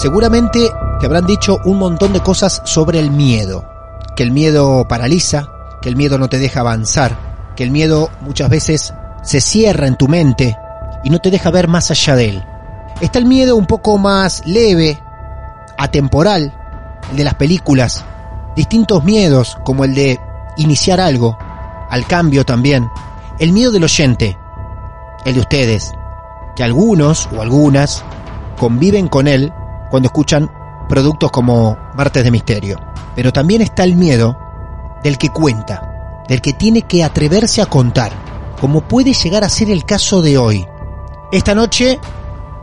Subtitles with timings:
[0.00, 3.66] Seguramente te habrán dicho un montón de cosas sobre el miedo.
[4.16, 5.50] Que el miedo paraliza,
[5.82, 7.18] que el miedo no te deja avanzar,
[7.54, 10.56] que el miedo muchas veces se cierra en tu mente
[11.04, 12.44] y no te deja ver más allá de él.
[13.02, 14.98] Está el miedo un poco más leve,
[15.76, 16.50] atemporal,
[17.10, 18.02] el de las películas,
[18.56, 20.18] distintos miedos como el de
[20.56, 21.36] iniciar algo,
[21.90, 22.88] al cambio también,
[23.38, 24.38] el miedo del oyente,
[25.26, 25.92] el de ustedes,
[26.56, 28.02] que algunos o algunas
[28.56, 29.52] conviven con él
[29.90, 30.50] cuando escuchan
[30.88, 32.78] productos como Martes de Misterio.
[33.14, 34.36] Pero también está el miedo
[35.02, 38.12] del que cuenta, del que tiene que atreverse a contar,
[38.60, 40.66] como puede llegar a ser el caso de hoy.
[41.32, 41.98] Esta noche,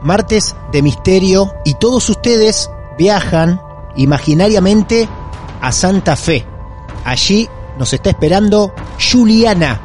[0.01, 3.61] Martes de Misterio, y todos ustedes viajan
[3.95, 5.07] imaginariamente
[5.61, 6.45] a Santa Fe.
[7.03, 8.73] Allí nos está esperando
[9.11, 9.79] Juliana.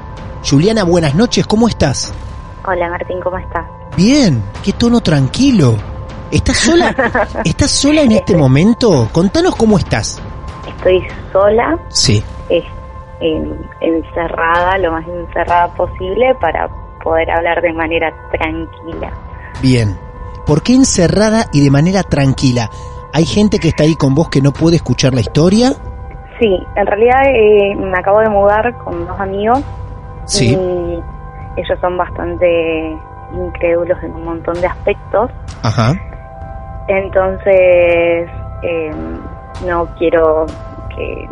[0.49, 2.13] Juliana, buenas noches, ¿cómo estás?
[2.67, 3.67] Hola Martín, ¿cómo estás?
[3.97, 5.92] Bien, qué tono tranquilo.
[6.33, 6.95] ¿Estás sola?
[7.45, 9.09] ¿Estás sola en este momento?
[9.13, 10.21] Contanos cómo estás.
[10.67, 12.25] Estoy sola, Sí.
[13.21, 16.69] en- encerrada, lo más encerrada posible para
[17.05, 19.13] poder hablar de manera tranquila.
[19.61, 19.97] Bien.
[20.47, 22.69] ¿Por qué encerrada y de manera tranquila?
[23.13, 25.73] ¿Hay gente que está ahí con vos que no puede escuchar la historia?
[26.41, 29.61] Sí, en realidad eh, me acabo de mudar con dos amigos
[30.25, 30.49] Sí.
[30.57, 32.97] y ellos son bastante
[33.35, 35.31] incrédulos en un montón de aspectos,
[35.63, 35.93] Ajá.
[36.89, 38.29] Entonces
[38.63, 38.91] eh,
[39.67, 40.47] no quiero
[40.95, 41.29] que...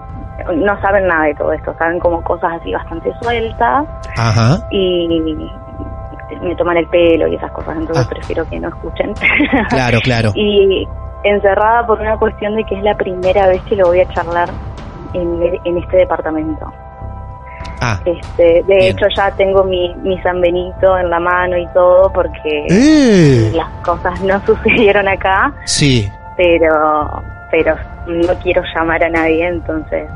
[0.56, 4.56] No saben nada de todo esto, saben como cosas así bastante sueltas Ajá.
[4.70, 5.06] y
[6.40, 8.10] me toman el pelo y esas cosas, entonces Ah.
[8.10, 9.12] prefiero que no escuchen.
[9.68, 10.30] Claro, claro.
[10.34, 10.88] y
[11.24, 14.48] encerrada por una cuestión de que es la primera vez que lo voy a charlar
[15.12, 16.72] en, en este departamento.
[17.82, 17.98] Ah.
[18.04, 18.80] Este, de Bien.
[18.82, 23.52] hecho ya tengo mi, mi San Benito en la mano y todo porque ¡Eh!
[23.54, 26.10] las cosas no sucedieron acá, Sí.
[26.36, 27.74] pero pero
[28.06, 30.08] no quiero llamar a nadie, entonces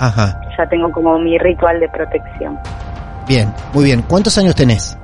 [0.00, 0.40] Ajá.
[0.58, 2.58] ya tengo como mi ritual de protección.
[3.26, 4.02] Bien, muy bien.
[4.02, 4.98] ¿Cuántos años tenés?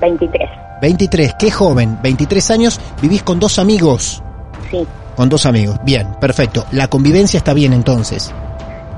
[0.00, 0.50] 23,
[0.82, 1.34] 23.
[1.38, 1.96] Qué joven.
[2.02, 2.80] 23 años.
[3.00, 4.20] Vivís con dos amigos.
[4.70, 4.84] sí,
[5.16, 5.78] Con dos amigos.
[5.84, 6.64] Bien, perfecto.
[6.72, 8.34] La convivencia está bien entonces.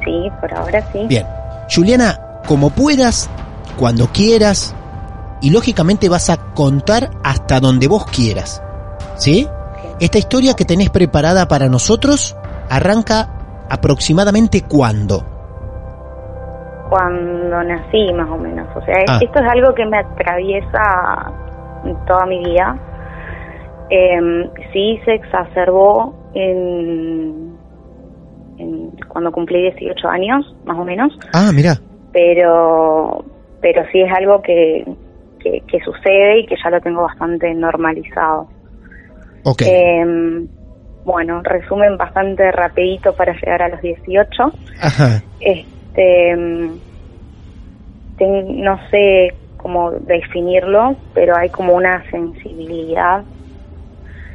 [0.05, 1.05] sí, por ahora sí.
[1.09, 1.27] Bien.
[1.73, 3.31] Juliana, como puedas,
[3.79, 4.75] cuando quieras,
[5.41, 8.63] y lógicamente vas a contar hasta donde vos quieras.
[9.17, 9.47] ¿Sí?
[10.01, 12.37] Esta historia que tenés preparada para nosotros
[12.71, 13.29] arranca
[13.71, 15.25] aproximadamente cuándo.
[16.91, 18.69] cuando nací más o menos.
[18.77, 19.19] O sea, Ah.
[19.21, 21.33] esto es algo que me atraviesa
[22.07, 22.79] toda mi vida.
[23.91, 27.57] Eh, sí se exacerbó en,
[28.59, 31.75] en- cuando cumplí 18 años, más o menos, Ah, mira.
[32.15, 33.25] Pero
[33.61, 34.85] pero sí es algo que,
[35.41, 38.51] que, que sucede y que ya lo tengo bastante normalizado.
[39.43, 39.63] Ok.
[39.67, 40.47] Eh,
[41.03, 44.53] bueno, resumen bastante rapidito para llegar a los 18.
[44.81, 45.25] Ajá.
[45.41, 46.37] Este,
[48.17, 53.27] ten- no sé cómo definirlo, pero hay como una sensibilidad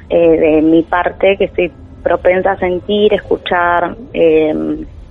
[0.10, 4.54] eh, de mi parte que estoy propensa a sentir, escuchar, eh,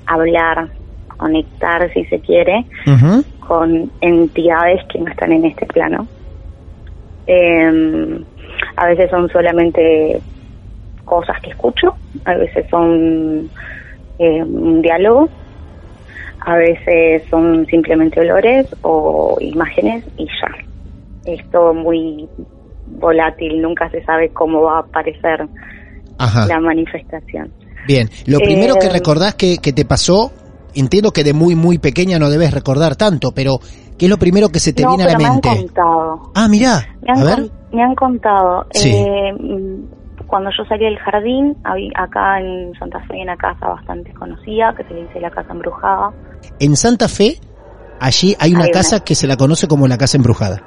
[0.07, 0.73] hablar,
[1.19, 2.65] conectar, si se quiere,
[3.47, 6.07] con entidades que no están en este plano.
[7.27, 8.25] Eh,
[8.77, 10.21] a veces son solamente
[11.05, 11.95] cosas que escucho,
[12.25, 13.51] a veces son
[14.19, 15.29] eh, un diálogo,
[16.41, 21.31] a veces son simplemente olores o imágenes y ya.
[21.33, 22.27] Es todo muy
[22.87, 25.47] volátil, nunca se sabe cómo va a aparecer
[26.19, 26.47] Ajá.
[26.47, 27.53] la manifestación.
[27.87, 30.31] Bien, lo primero que Eh, recordás que, que te pasó,
[30.75, 33.59] entiendo que de muy, muy pequeña no debes recordar tanto, pero
[33.99, 35.49] ¿qué es lo primero que se te no, viene a la me han mente?
[35.49, 36.33] contado.
[36.35, 37.51] Ah, mirá, Me han, a ver.
[37.73, 38.67] me han contado.
[38.73, 38.91] Sí.
[38.95, 39.33] eh,
[40.27, 41.57] cuando yo salí del jardín,
[41.95, 45.53] acá en Santa Fe hay una casa bastante conocida que se le dice la Casa
[45.53, 46.11] Embrujada.
[46.61, 47.41] En Santa Fe,
[47.99, 48.79] allí hay una Hay una.
[48.79, 50.63] casa que se la conoce como la Casa Embrujada.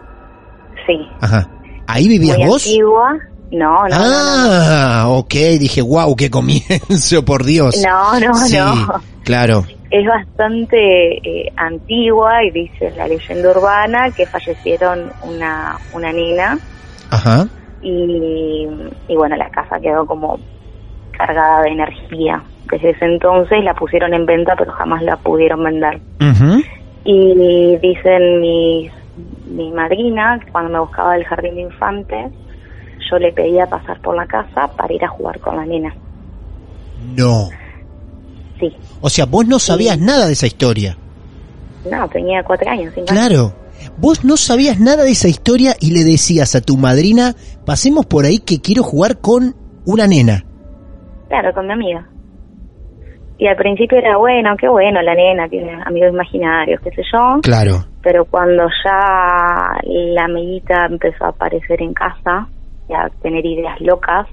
[0.87, 0.97] Sí.
[1.21, 1.47] Ajá.
[1.85, 2.65] ¿Ahí vivías muy vos?
[2.65, 3.13] antigua.
[3.51, 7.75] No, no, no, no, ah, ok, dije, wow, qué comienzo, por Dios.
[7.85, 8.93] No, no, sí, no.
[9.23, 9.65] claro.
[9.91, 16.57] Es bastante eh, antigua y dice la leyenda urbana que fallecieron una, una nena
[17.11, 17.45] Ajá.
[17.81, 18.67] y,
[19.09, 20.39] y bueno, la casa quedó como
[21.11, 22.41] cargada de energía.
[22.71, 25.99] Desde ese entonces la pusieron en venta pero jamás la pudieron vender.
[27.03, 28.91] Y dicen mis,
[29.45, 32.31] mi madrina, que cuando me buscaba del jardín de infantes,
[33.09, 35.93] yo le pedía pasar por la casa para ir a jugar con la nena.
[37.17, 37.49] No.
[38.61, 38.73] Sí.
[39.01, 40.97] O sea, vos no sabías nada de esa historia.
[41.89, 43.27] No, tenía cuatro años, cinco años.
[43.27, 43.53] Claro.
[43.97, 47.35] Vos no sabías nada de esa historia y le decías a tu madrina,
[47.65, 49.55] pasemos por ahí que quiero jugar con
[49.85, 50.45] una nena.
[51.27, 52.07] Claro, con mi amiga.
[53.37, 57.41] Y al principio era bueno, qué bueno, la nena tiene amigos imaginarios, qué sé yo.
[57.41, 57.85] Claro.
[58.03, 62.47] Pero cuando ya la amiguita empezó a aparecer en casa
[62.87, 64.27] y a tener ideas locas,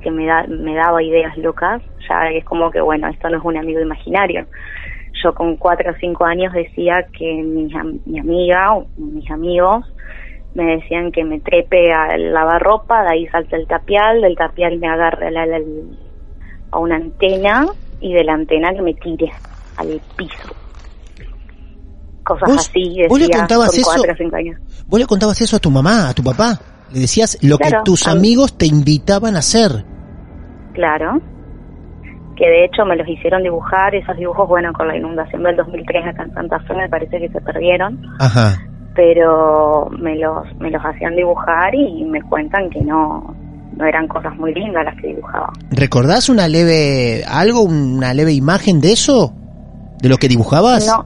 [0.00, 3.44] que me, da, me daba ideas locas, ya es como que, bueno, esto no es
[3.44, 4.46] un amigo imaginario.
[5.22, 7.72] Yo con cuatro o cinco años decía que mi,
[8.04, 9.84] mi amiga o mis amigos
[10.54, 14.88] me decían que me trepe al lavarropa, de ahí salte el tapial, del tapial me
[14.88, 15.98] agarre al-
[16.70, 17.66] a una antena
[18.00, 19.32] y de la antena que me tire
[19.76, 20.48] al piso.
[22.24, 23.90] Cosas ¿Vos- así, vos le decía contabas con eso?
[23.94, 24.60] cuatro o cinco años.
[24.86, 26.58] Vos le contabas eso a tu mamá, a tu papá.
[26.92, 29.84] Le decías lo Claro, que tus amigos te invitaban a hacer.
[30.72, 31.20] Claro.
[32.36, 36.06] Que de hecho me los hicieron dibujar, esos dibujos, bueno, con la inundación del 2003
[36.06, 38.56] acá en Santa Fe me parece que se perdieron, Ajá.
[38.94, 43.34] pero me los, me los hacían dibujar y me cuentan que no,
[43.76, 45.52] no eran cosas muy lindas las que dibujaba.
[45.70, 49.32] ¿Recordás una leve, algo, una leve imagen de eso?
[50.02, 50.86] ¿De lo que dibujabas?
[50.86, 51.04] No,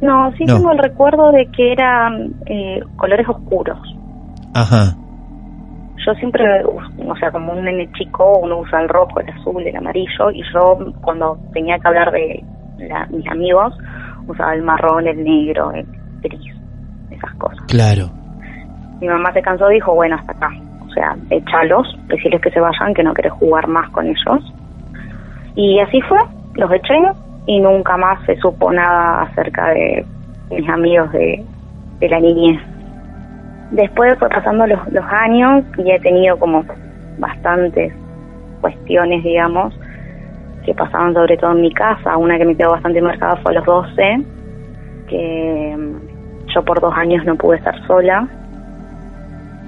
[0.00, 0.56] no, sí No.
[0.56, 3.78] tengo el recuerdo de que eran eh, colores oscuros.
[4.54, 4.96] Ajá.
[6.04, 9.76] Yo siempre, o sea, como un nene chico, uno usa el rojo, el azul, el
[9.76, 12.42] amarillo, y yo cuando tenía que hablar de
[12.78, 13.74] la- mis amigos,
[14.26, 15.86] usaba el marrón, el negro, el
[16.20, 16.52] gris,
[17.10, 17.60] esas cosas.
[17.68, 18.10] Claro.
[19.00, 20.50] Mi mamá se cansó y dijo, bueno, hasta acá.
[20.80, 24.54] O sea, échalos, decirles que se vayan, que no querés jugar más con ellos.
[25.54, 26.18] Y así fue,
[26.54, 26.94] los eché
[27.46, 30.06] y nunca más se supo nada acerca de
[30.50, 31.44] mis amigos de,
[31.98, 32.60] de la niñez.
[33.72, 36.64] Después fue pasando los, los años y he tenido como
[37.18, 37.92] bastantes
[38.60, 39.74] cuestiones, digamos,
[40.64, 42.16] que pasaban sobre todo en mi casa.
[42.16, 44.24] Una que me quedó bastante marcada fue a los 12,
[45.08, 48.28] que mm, yo por dos años no pude estar sola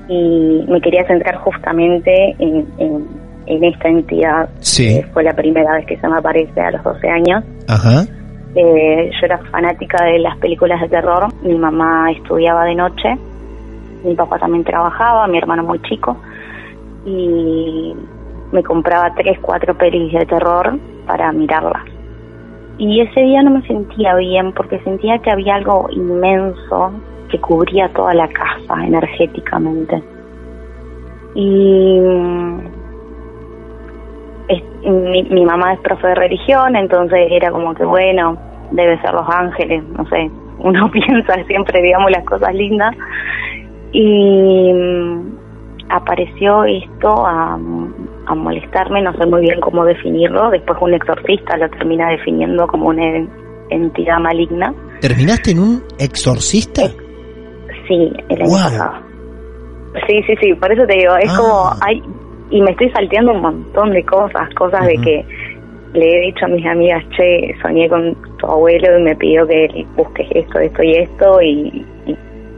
[0.09, 3.07] y me quería centrar justamente en, en,
[3.47, 4.49] en esta entidad.
[4.61, 5.01] Sí.
[5.01, 7.45] que fue la primera vez que se me aparece a los 12 años.
[7.69, 8.05] Ajá.
[8.55, 11.27] Eh, yo era fanática de las películas de terror.
[11.43, 13.17] Mi mamá estudiaba de noche,
[14.05, 16.17] mi papá también trabajaba, mi hermano muy chico,
[17.05, 17.95] y
[18.53, 21.83] me compraba tres, cuatro pelis de terror para mirarlas.
[22.79, 26.93] Y ese día no me sentía bien porque sentía que había algo inmenso
[27.29, 30.03] que cubría toda la casa energéticamente.
[31.35, 32.01] Y
[34.85, 38.37] mi, mi mamá es profe de religión, entonces era como que bueno,
[38.71, 42.95] debe ser los ángeles, no sé, uno piensa siempre, digamos, las cosas lindas.
[43.97, 45.39] Y mm,
[45.91, 51.69] apareció esto a, a molestarme, no sé muy bien cómo definirlo, después un exorcista lo
[51.71, 53.31] termina definiendo como una en-
[53.71, 54.75] entidad maligna.
[55.01, 56.83] ¿Terminaste en un exorcista?
[57.89, 58.93] Sí, el año pasado.
[60.09, 61.37] Sí, sí, sí, por eso te digo, es Ah.
[61.39, 62.03] como, hay,
[62.51, 65.25] y me estoy salteando un montón de cosas, cosas de que
[65.93, 69.87] le he dicho a mis amigas, che, soñé con tu abuelo y me pidió que
[69.97, 71.87] busques esto, esto y esto, y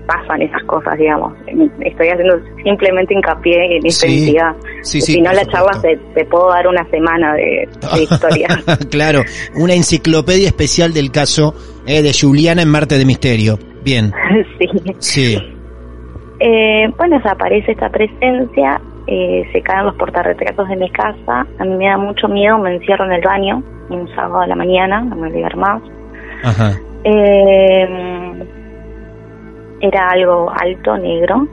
[0.06, 1.32] pasan esas cosas, digamos.
[1.80, 4.56] Estoy haciendo simplemente hincapié en esta Sí, entidad.
[4.82, 5.82] sí, si no, la charla supuesto.
[6.14, 8.48] te, te puedo dar una semana de, de historia.
[8.90, 9.22] claro,
[9.56, 11.54] una enciclopedia especial del caso
[11.86, 13.58] eh, de Juliana en Marte de Misterio.
[13.84, 14.12] Bien,
[14.58, 14.68] sí.
[14.98, 15.38] sí.
[16.40, 21.76] Eh, bueno, aparece esta presencia, eh, se caen los portarretratos de mi casa, a mí
[21.76, 25.16] me da mucho miedo, me encierro en el baño un sábado a la mañana, no
[25.16, 25.80] me olvidar más.
[26.42, 26.72] Ajá.
[27.04, 27.88] Eh,
[29.86, 31.46] era algo alto, negro.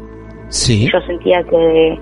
[0.50, 0.90] Sí.
[0.92, 2.00] Yo sentía que,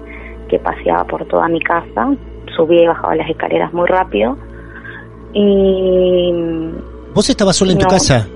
[0.49, 2.09] que paseaba por toda mi casa,
[2.55, 4.37] subía y bajaba las escaleras muy rápido.
[5.33, 6.33] Y
[7.13, 8.27] ¿Vos estabas sola en tu casa?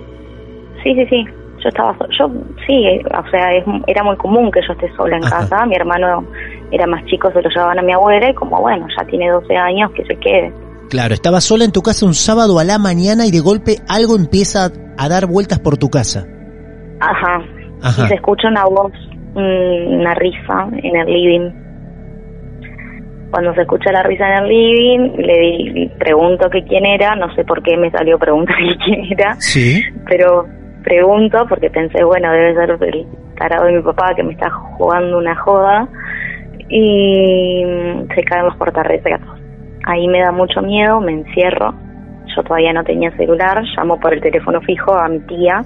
[0.83, 1.25] sí, sí, sí,
[1.63, 2.29] yo estaba, so- yo
[2.67, 5.39] sí, eh, o sea, es- era muy común que yo esté sola en Ajá.
[5.39, 5.65] casa.
[5.65, 6.23] Mi hermano
[6.71, 9.55] era más chico, se lo llevaban a mi abuela y como bueno, ya tiene 12
[9.55, 10.53] años, que se quede.
[10.89, 14.15] Claro, estabas sola en tu casa un sábado a la mañana y de golpe algo
[14.15, 16.25] empieza a dar vueltas por tu casa.
[16.99, 17.41] Ajá.
[17.81, 18.05] Ajá.
[18.05, 18.91] Y se escucha una voz,
[19.35, 21.51] una risa en el living.
[23.31, 27.33] Cuando se escucha la risa en el living, le di- pregunto que quién era, no
[27.35, 29.81] sé por qué me salió preguntar que quién era, Sí.
[30.07, 30.45] pero
[30.83, 33.05] pregunto porque pensé, bueno, debe ser el
[33.37, 35.87] tarado de mi papá que me está jugando una joda
[36.69, 37.63] y
[38.15, 39.39] se caen los portarretratos.
[39.85, 41.73] Ahí me da mucho miedo, me encierro.
[42.35, 45.63] Yo todavía no tenía celular, llamo por el teléfono fijo a mi tía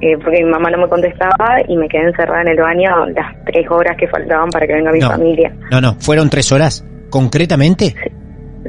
[0.00, 3.34] eh, porque mi mamá no me contestaba y me quedé encerrada en el baño las
[3.46, 5.10] tres horas que faltaban para que venga mi No.
[5.10, 5.52] familia.
[5.70, 6.84] No, no, fueron tres horas.
[7.10, 7.94] ¿Concretamente?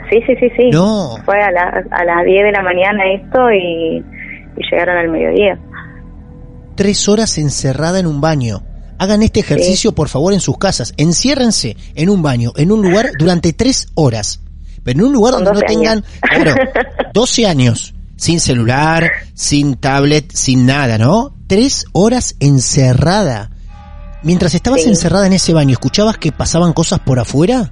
[0.10, 0.70] Sí, sí, sí, sí.
[0.72, 1.18] No.
[1.26, 5.58] Fue a, la- a las 10 de la mañana esto y, y llegaron al mediodía.
[6.76, 8.64] Tres horas encerrada en un baño.
[8.98, 10.94] Hagan este ejercicio, por favor, en sus casas.
[10.98, 14.42] Enciérrense en un baño, en un lugar, durante tres horas.
[14.84, 16.44] Pero en un lugar Con donde no 12 tengan, años.
[16.44, 16.56] claro,
[17.14, 17.94] 12 años.
[18.22, 21.32] Sin celular, sin tablet, sin nada, ¿no?
[21.48, 23.50] Tres horas encerrada.
[24.22, 24.90] Mientras estabas Sí.
[24.90, 27.72] encerrada en ese baño, ¿escuchabas que pasaban cosas por afuera?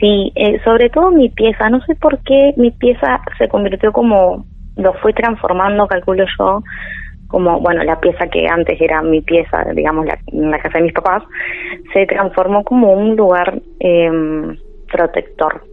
[0.00, 1.70] Sí, eh, sobre todo mi pieza.
[1.70, 6.64] No sé por qué mi pieza se convirtió como, lo fue transformando, calculo yo,
[7.28, 11.22] como, bueno, la pieza que antes era mi pieza, digamos, la, casa de mis papás,
[11.92, 14.10] se transformó como un lugar eh,
[14.90, 15.67] protector.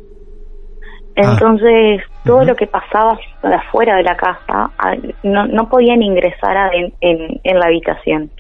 [1.15, 6.72] Entonces, todo lo que pasaba afuera de la casa, a- no, no podían ingresar a-
[6.74, 8.31] en, en, en la habitación.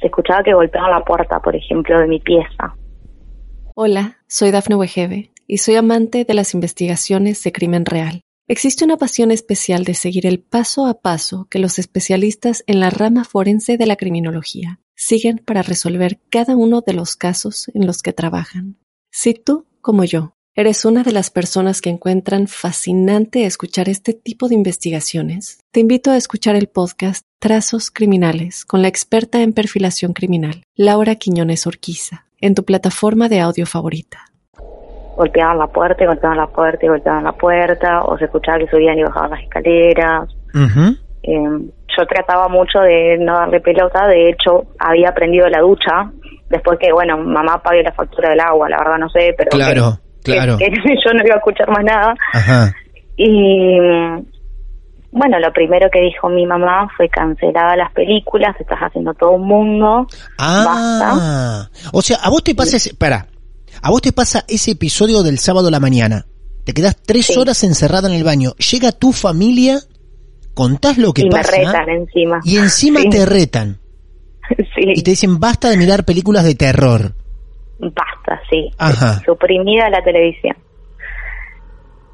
[0.00, 2.74] Se escuchaba que golpeaban la puerta, por ejemplo, de mi pieza.
[3.74, 8.20] Hola, soy Dafne Wegebe y soy amante de las investigaciones de crimen real.
[8.48, 12.90] Existe una pasión especial de seguir el paso a paso que los especialistas en la
[12.90, 18.02] rama forense de la criminología siguen para resolver cada uno de los casos en los
[18.02, 18.76] que trabajan.
[19.12, 24.48] Si tú, como yo, eres una de las personas que encuentran fascinante escuchar este tipo
[24.48, 30.12] de investigaciones, te invito a escuchar el podcast Trazos Criminales con la experta en perfilación
[30.12, 34.18] criminal, Laura Quiñones Orquiza, en tu plataforma de audio favorita.
[35.16, 38.66] golpeaban la puerta y golpeaban la puerta y golpeaban la puerta, o se escuchaba que
[38.68, 40.28] subían y bajaban las escaleras.
[41.22, 41.34] Eh,
[41.96, 46.10] yo trataba mucho de no darle pelota, de hecho había aprendido la ducha,
[46.48, 49.98] después que, bueno, mamá pague la factura del agua, la verdad no sé, pero Claro,
[50.02, 50.56] que, claro.
[50.58, 52.14] que- que yo no iba a escuchar más nada.
[52.32, 52.74] Ajá.
[53.16, 53.76] Y
[55.12, 59.46] bueno, lo primero que dijo mi mamá fue cancelada las películas, estás haciendo todo un
[59.46, 60.06] mundo,
[60.38, 63.26] Ah, o sea, a vos te pasa ese, para,
[63.82, 66.26] a vos te pasa ese episodio del sábado a la mañana.
[66.64, 67.38] Te quedás tres Sí.
[67.38, 68.52] horas encerrada en el baño.
[68.70, 69.80] Llega tu familia,
[70.54, 72.40] contás lo que y pasa me retan encima.
[72.44, 73.78] y encima Sí, te retan
[74.56, 74.82] sí.
[74.94, 77.14] y te dicen basta de mirar películas de terror.
[77.80, 78.70] Basta, sí.
[78.78, 79.20] Ajá.
[79.24, 80.56] Suprimida la televisión.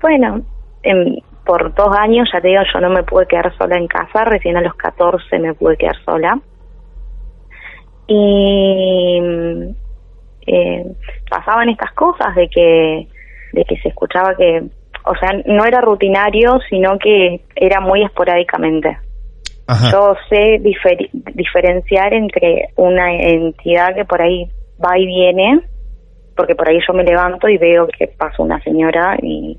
[0.00, 0.42] Bueno,
[1.44, 4.56] por dos años, ya te digo, yo no me pude quedar sola en casa, recién
[4.56, 6.38] a los 14 me pude quedar sola.
[8.06, 9.20] Y
[10.46, 10.84] eh,
[11.28, 13.08] pasaban estas cosas de que,
[13.52, 14.62] de que se escuchaba que,
[15.04, 18.98] o sea, no era rutinario, sino que era muy esporádicamente.
[19.66, 19.90] Ajá.
[19.90, 20.60] Yo sé
[21.34, 24.48] diferenciar entre una entidad que por ahí
[24.84, 25.60] va y viene,
[26.36, 29.58] porque por ahí yo me levanto y veo que pasa una señora y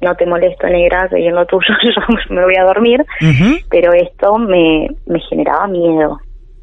[0.00, 3.04] no te molesto, negra, seguí en lo tuyo, yo me voy a dormir,
[3.68, 6.18] pero esto me, me generaba miedo.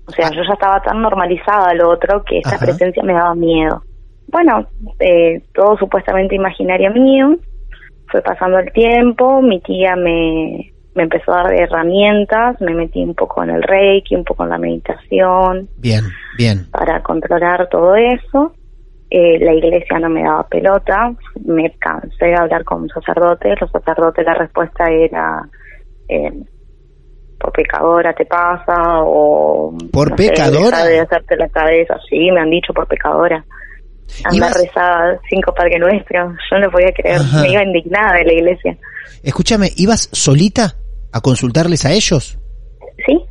[0.07, 2.65] O sea, yo ya estaba tan normalizada lo otro que esta Ajá.
[2.65, 3.83] presencia me daba miedo.
[4.29, 4.67] Bueno,
[4.99, 7.35] eh, todo supuestamente imaginario mío,
[8.09, 13.13] fue pasando el tiempo, mi tía me, me empezó a dar herramientas, me metí un
[13.15, 16.03] poco en el reiki, un poco en la meditación Bien,
[16.37, 16.67] bien.
[16.71, 18.53] para controlar todo eso.
[19.09, 21.13] Eh, la iglesia no me daba pelota,
[21.45, 25.47] me cansé de hablar con sacerdotes, los sacerdotes la respuesta era
[26.09, 26.33] eh,
[27.39, 28.73] por pecadora te pasa
[29.03, 30.83] o ¿Por no pecadora?
[30.83, 33.45] de hacerte la cabeza, sí, me han dicho por pecadora.
[34.25, 37.41] Anda Ibas- rezada cinco Padre Nuestro, yo no podía creer, Ajá.
[37.43, 38.77] me iba indignada de la iglesia.
[39.23, 40.75] Escúchame, ¿ibas solita
[41.17, 42.39] a consultarles a ellos?
[43.05, 43.25] Sí,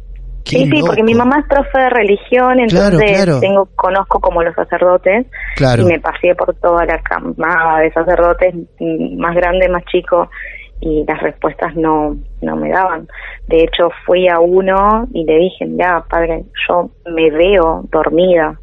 [0.44, 3.40] Qué sí, sí, porque mi mamá es profe de religión, entonces claro.
[3.40, 5.26] tengo conozco como los sacerdotes
[5.56, 5.82] Claro.
[5.82, 10.30] y me pasé por toda la camada de sacerdotes, mm, más grande, más chico,
[10.80, 13.08] y las respuestas no, no me daban.
[13.48, 18.56] De hecho, fui a uno y le dije, ya, padre, yo me veo dormida,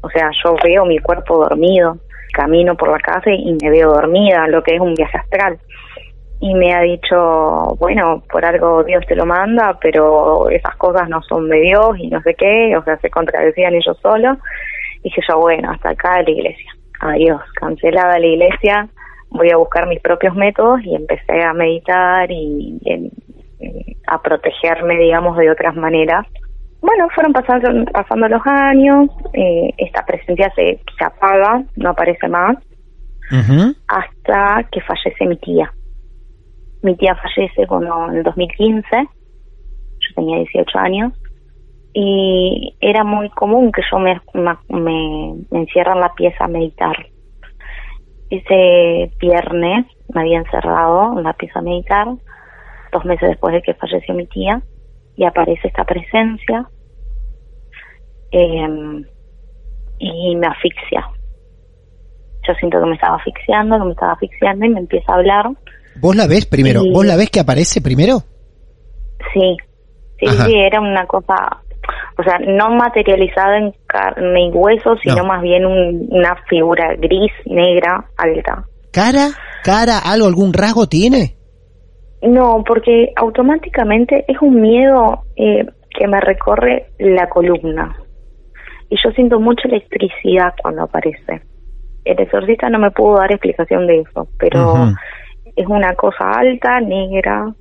[0.00, 1.98] o sea, yo veo mi cuerpo dormido,
[2.32, 5.58] camino por la casa y me veo dormida, lo que es un viaje astral.
[6.40, 11.22] Y me ha dicho, bueno, por algo Dios te lo manda, pero esas cosas no
[11.22, 14.36] son de Dios y no sé qué, o sea, se contradecían ellos solos.
[15.02, 16.72] Dije yo, bueno, hasta acá la iglesia.
[17.00, 18.88] Adiós, cancelada la iglesia,
[19.30, 22.78] voy a buscar mis propios métodos y empecé a meditar y
[24.06, 26.26] a protegerme, digamos, de otras maneras.
[26.80, 32.56] Bueno, fueron pasando, pasando los años, eh, esta presencia se, se apaga, no aparece más,
[33.88, 35.72] hasta que fallece mi tía.
[36.86, 41.12] Mi tía fallece cuando, en el 2015, yo tenía 18 años,
[41.92, 44.20] y era muy común que yo me,
[44.68, 46.94] me, encierre en la pieza a meditar.
[48.30, 52.06] Ese viernes me había encerrado en la pieza a meditar,
[52.92, 54.62] dos meses después de que falleció mi tía,
[55.16, 56.68] y aparece esta presencia
[58.30, 59.04] eh,
[59.98, 61.04] y me asfixia.
[62.46, 65.50] Yo siento que me estaba asfixiando, que me estaba asfixiando y me empieza a hablar.
[66.00, 66.82] ¿Vos la ves primero?
[66.92, 68.18] ¿Vos la ves que aparece primero?
[69.32, 69.56] Sí,
[70.18, 70.46] sí, Ajá.
[70.46, 71.34] sí, era una cosa,
[72.18, 75.24] o sea, no materializada en carne y hueso, sino No.
[75.24, 78.64] más bien un- una figura gris, negra, alta.
[78.92, 79.28] ¿Cara?
[79.62, 79.98] ¿Cara?
[79.98, 80.26] ¿Algo?
[80.26, 81.36] ¿Algún rasgo tiene?
[82.22, 87.96] No, porque automáticamente es un miedo eh, que me recorre la columna.
[88.88, 91.42] Y yo siento mucha electricidad cuando aparece.
[92.04, 94.92] El exorcista no me pudo dar explicación de eso, pero.
[95.56, 97.52] Es una cosa alta, negra,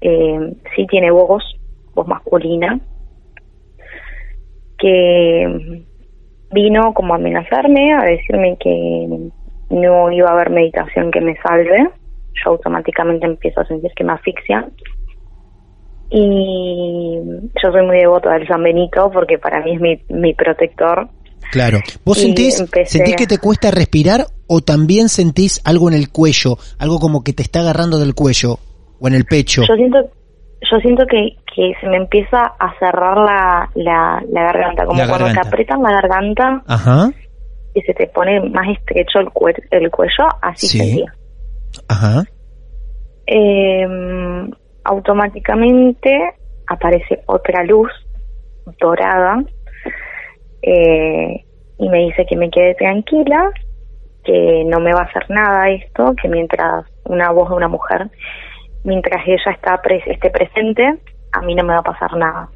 [0.00, 1.44] eh, sí tiene voz,
[1.94, 2.78] voz masculina,
[4.78, 5.84] que
[6.52, 9.30] vino como a amenazarme, a decirme que
[9.70, 11.88] no iba a haber meditación que me salve.
[12.44, 14.68] Yo automáticamente empiezo a sentir que me asfixia.
[16.10, 17.20] Y
[17.62, 21.08] yo soy muy devota del San Benito porque para mí es mi, mi protector.
[21.52, 21.78] Claro.
[22.04, 26.56] ¿Vos sentís, sentís que te cuesta respirar o también sentís algo en el cuello?
[26.80, 28.58] Algo como que te está agarrando del cuello
[29.00, 29.62] o en el pecho.
[29.68, 29.98] Yo siento
[30.70, 35.06] yo siento que, que se me empieza a cerrar la, la, la garganta, como La
[35.08, 35.42] cuando garganta.
[35.42, 37.10] te aprietan la garganta Ajá,
[37.74, 40.78] y se te pone más estrecho el, cue- el cuello, así Sí.
[40.78, 41.14] sentía.
[41.88, 42.24] ajá.
[43.26, 43.86] Eh,
[44.84, 46.10] automáticamente
[46.66, 47.90] aparece otra luz
[48.80, 49.42] dorada
[50.62, 51.44] eh,
[51.78, 53.50] y me dice que me quede tranquila,
[54.24, 58.10] que no me va a hacer nada esto, que mientras una voz de una mujer,
[58.84, 60.82] mientras ella está pres- esté presente,
[61.32, 62.48] a mí no me va a pasar nada.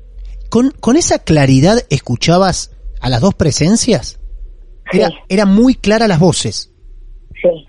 [0.50, 4.20] ¿Con, con esa claridad escuchabas a las dos presencias?
[4.92, 5.14] Era, Sí.
[5.28, 6.70] era muy clara las voces.
[7.42, 7.66] Sí,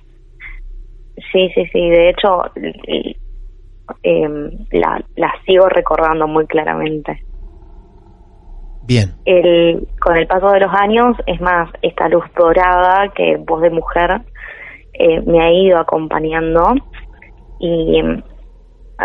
[1.32, 1.90] sí, sí, sí.
[1.90, 2.44] De hecho,
[4.04, 7.24] em, la, la sigo recordando muy claramente.
[8.88, 9.14] Bien.
[9.26, 13.70] El, con el paso de los años, es más, esta luz dorada que voz de
[13.70, 14.22] mujer
[14.94, 16.74] eh, me ha ido acompañando
[17.60, 18.00] y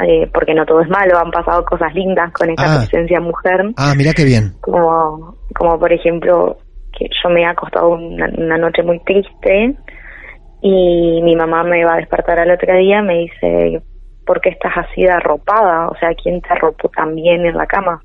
[0.07, 2.79] eh, porque no todo es malo, han pasado cosas lindas con esta Ah.
[2.79, 4.53] presencia mujer, Ah, mira qué bien.
[4.61, 6.59] como, como por ejemplo
[6.97, 9.75] que yo me he acostado una, una noche muy triste
[10.63, 13.83] y mi mamá me va a despertar al otro día me dice,
[14.27, 15.89] ¿por qué estás así de arropada?
[15.89, 18.01] O sea, ¿quién te arropó tan bien en la cama?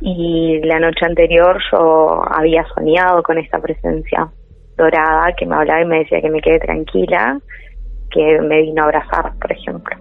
[0.00, 4.30] Y la noche anterior yo había soñado con esta presencia
[4.76, 7.38] dorada que me hablaba y me decía que me quede tranquila,
[8.10, 9.96] que me vino a abrazar, por ejemplo.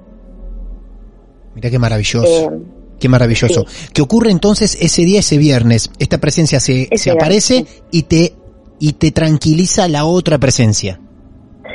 [1.56, 2.52] Mira qué maravilloso.
[2.52, 2.60] Eh,
[3.00, 3.64] Qué maravilloso.
[3.94, 5.90] ¿Qué ocurre entonces ese día, ese viernes?
[6.00, 8.34] Esta presencia se, Ese se aparece viernes, y te,
[8.78, 11.00] y te tranquiliza la otra presencia.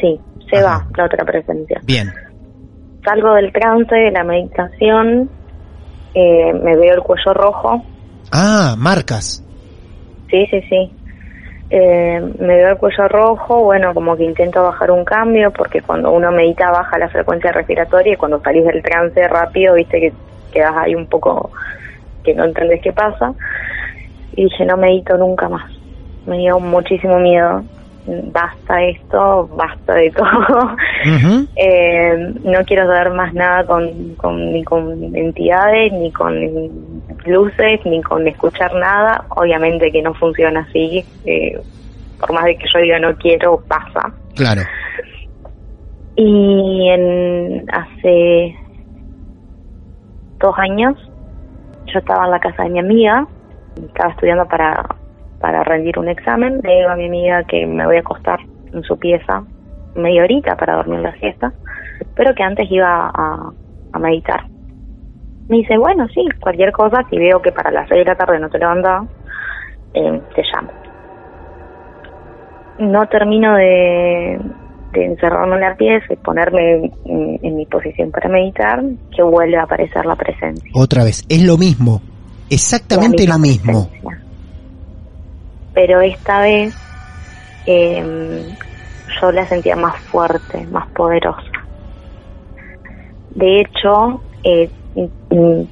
[0.02, 0.66] sí, se Ajá.
[0.84, 1.80] va la otra presencia.
[1.84, 2.12] Bien.
[3.06, 5.30] salgo del trance, de la meditación,
[6.14, 7.82] eh, me veo el cuello rojo,
[8.36, 9.44] Ah, marcas.
[10.28, 10.96] sí, sí, sí.
[11.70, 16.10] Eh, me veo el cuello rojo, bueno, como que intento bajar un cambio, porque cuando
[16.12, 20.12] uno medita baja la frecuencia respiratoria y cuando salís del trance rápido, viste que
[20.50, 21.52] quedas ahí un poco
[22.24, 23.34] que no entendés qué pasa.
[24.32, 25.70] Y dije, no medito nunca más.
[26.26, 27.64] Me dio muchísimo miedo.
[28.06, 30.76] Basta esto, basta de todo.
[31.56, 36.34] Eh, no quiero saber más nada con, con- ni con entidades, ni con
[37.26, 39.24] luces, ni con escuchar nada.
[39.30, 41.04] Obviamente que no funciona así.
[41.24, 41.58] eh,
[42.20, 44.12] por más de que yo diga no quiero, pasa.
[44.34, 44.62] Claro.
[46.16, 48.56] Y en hace
[50.38, 50.96] dos años
[51.86, 53.26] yo estaba en la casa de mi amiga,
[53.76, 54.86] estaba estudiando para,
[55.40, 58.38] para rendir un examen, le digo a mi amiga que me voy a acostar
[58.72, 59.44] en su pieza
[59.94, 61.52] media horita para dormir la siesta,
[62.14, 63.50] pero que antes iba a,
[63.92, 64.44] a meditar.
[65.48, 68.38] Me dice, bueno, sí, cualquier cosa, si veo que para las seis de la tarde
[68.38, 69.04] no te levantas,
[69.92, 70.70] eh, te llamo.
[72.78, 74.40] No termino de,
[74.92, 78.82] de encerrarme en la pieza y ponerme en, en mi posición para meditar,
[79.14, 80.70] que vuelve a aparecer la presencia.
[80.74, 82.00] Otra vez, es lo mismo,
[82.48, 83.88] exactamente lo mismo.
[83.88, 84.24] presencia.
[85.74, 86.74] Pero esta vez
[87.66, 88.44] eh,
[89.20, 91.42] yo la sentía más fuerte, más poderosa.
[93.30, 94.70] De hecho, eh,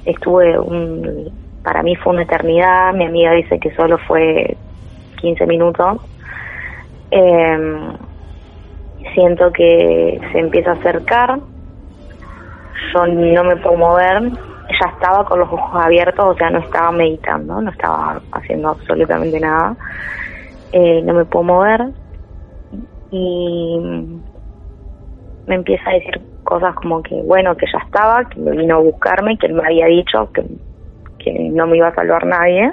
[0.05, 1.31] estuve, un,
[1.63, 4.57] para mí fue una eternidad, mi amiga dice que solo fue
[5.21, 6.01] 15 minutos.
[7.11, 7.91] Eh,
[9.13, 11.39] siento que se empieza a acercar,
[12.93, 16.91] yo no me puedo mover, ella estaba con los ojos abiertos, o sea, no estaba
[16.91, 19.75] meditando, no estaba haciendo absolutamente nada,
[20.75, 21.89] Eh, no me puedo mover
[23.11, 23.77] y
[25.45, 28.79] me empieza a decir cosas como que, bueno, que ya estaba, que me vino a
[28.79, 30.43] buscarme, que él me había dicho que,
[31.19, 32.69] que no me iba a salvar nadie.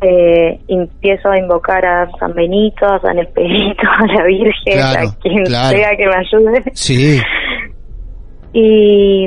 [0.00, 5.18] Eh, empiezo a invocar a San Benito, a San Espíritu, a la Virgen, Claro, a
[5.20, 5.78] quien claro.
[5.78, 6.62] sea que me ayude.
[6.74, 7.20] Sí,
[8.56, 9.26] Y,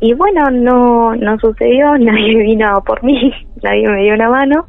[0.00, 4.66] y bueno, no, no sucedió, nadie vino por mí, nadie me dio una mano.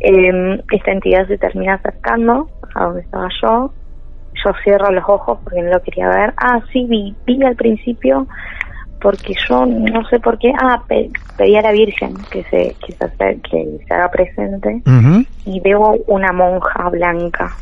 [0.00, 3.72] Eh, esta entidad se termina acercando a donde estaba yo.
[4.44, 6.34] Yo cierro los ojos porque no lo quería ver.
[6.36, 8.26] Ah, sí, vi, vi al principio
[9.00, 10.52] porque yo no sé por qué.
[10.60, 14.82] Ah, pe- pedí a la Virgen que se, que se, que se haga presente
[15.44, 17.58] y veo una monja blanca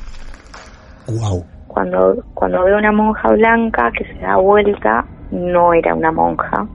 [1.06, 1.46] wow.
[1.66, 6.68] cuando cuando veo una monja blanca que se da vuelta no era una monja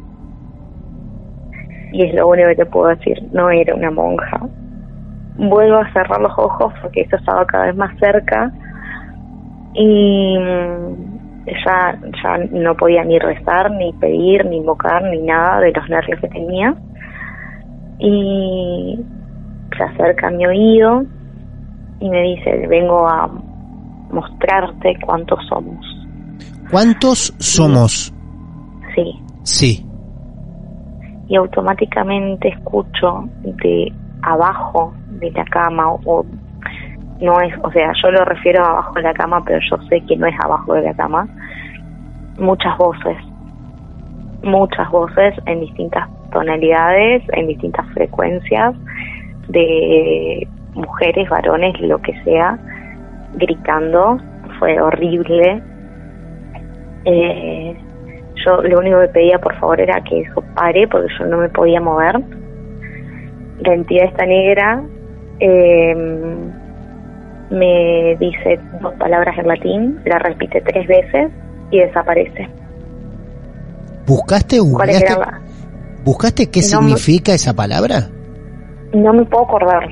[1.91, 4.39] y es lo único que te puedo decir no era una monja
[5.35, 8.51] vuelvo a cerrar los ojos porque esto estaba cada vez más cerca
[9.75, 11.15] y mm,
[11.65, 16.19] ya ya no podía ni rezar ni pedir ni invocar ni nada de los nervios
[16.21, 16.75] que tenía
[17.99, 18.99] y
[19.77, 21.03] se acerca a mi oído
[21.99, 23.29] y me dice vengo a
[24.11, 25.85] mostrarte cuántos somos.
[26.71, 28.13] ¿Cuántos somos?
[28.95, 29.19] Sí.
[29.43, 29.85] Sí.
[31.27, 36.25] Y automáticamente escucho de abajo de la cama o, o
[37.21, 40.17] no es, o sea, yo lo refiero abajo de la cama, pero yo sé que
[40.17, 41.27] no es abajo de la cama.
[42.37, 43.17] Muchas voces.
[44.43, 48.75] Muchas voces en distintas tonalidades, en distintas frecuencias
[49.47, 52.59] de mujeres, varones, lo que sea,
[53.35, 54.17] gritando.
[54.59, 55.61] Fue horrible.
[57.05, 57.77] Eh,
[58.45, 61.49] yo lo único que pedía por favor era que eso pare porque yo no me
[61.49, 62.21] podía mover.
[63.59, 64.83] La entidad esta negra
[65.39, 65.95] eh,
[67.49, 71.31] me dice dos palabras en latín, la repite tres veces
[71.71, 72.47] y desaparece.
[74.07, 75.15] ¿Buscaste, ¿Cuáles googleaste,
[76.03, 78.09] ¿buscaste qué No me- significa esa palabra?
[78.93, 79.87] No me puedo acordar.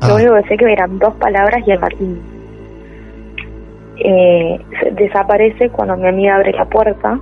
[0.00, 0.08] Ah.
[0.08, 2.22] Lo único que sé que eran dos palabras y en latín.
[4.02, 4.58] Eh,
[4.92, 7.18] desaparece cuando mi amiga abre la puerta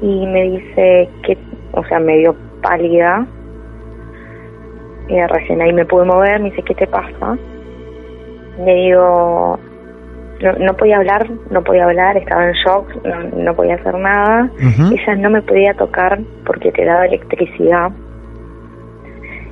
[0.00, 1.36] y me dice que,
[1.72, 3.26] o sea, me dio pálida.
[5.08, 7.36] Y recién ahí me pude mover, me dice, ¿qué te pasa?
[8.58, 9.58] Le digo,
[10.42, 14.50] no, no podía hablar, no podía hablar, estaba en shock, no, no podía hacer nada.
[14.54, 14.94] Ujú.
[14.94, 17.90] Ella no me podía tocar porque te daba electricidad.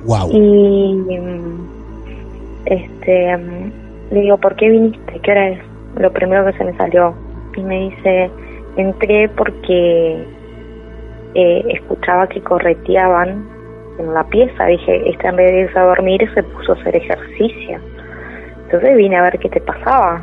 [0.05, 0.29] Wow.
[0.31, 1.67] Y mm,
[2.65, 3.71] este mm,
[4.11, 5.19] le digo, ¿por qué viniste?
[5.21, 5.59] ¿Qué hora es?
[5.97, 7.13] Lo primero que se me salió.
[7.55, 8.29] Y me dice,
[8.77, 10.23] entré porque
[11.33, 13.45] eh, escuchaba que correteaban
[13.99, 14.65] en la pieza.
[14.65, 17.79] Dije, esta en vez de irse a dormir se puso a hacer ejercicio.
[18.67, 20.21] Entonces vine a ver qué te pasaba.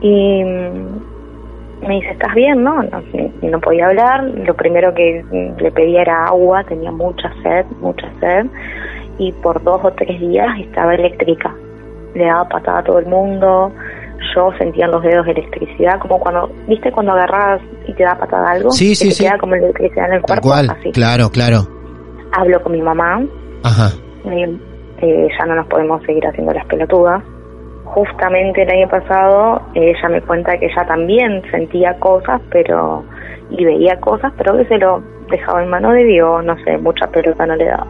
[0.00, 2.62] Y mm, me dice, ¿estás bien?
[2.62, 3.02] No, no,
[3.42, 4.24] no podía hablar.
[4.24, 8.46] Lo primero que mm, le pedía era agua, tenía mucha sed, mucha sed.
[9.18, 11.54] Y por dos o tres días estaba eléctrica.
[12.14, 13.72] Le daba patada a todo el mundo.
[14.34, 18.50] Yo sentía en los dedos electricidad, como cuando, ¿viste cuando agarras y te da patada
[18.52, 18.70] algo?
[18.70, 19.24] Sí, Que sí, te sí.
[19.24, 20.48] queda como electricidad en el Tal cuerpo.
[20.48, 20.70] cual.
[20.70, 20.90] Así.
[20.92, 21.58] Claro, claro.
[22.36, 23.22] Hablo con mi mamá,
[23.62, 23.90] Ajá.
[25.02, 27.22] Eh, ya no nos podemos seguir haciendo las pelotudas.
[27.84, 33.04] Justamente el año pasado eh, ella me cuenta que ella también sentía cosas, pero
[33.50, 37.06] y veía cosas, pero que se lo dejaba en mano de Dios, no sé, mucha
[37.08, 37.86] pelota no le daba.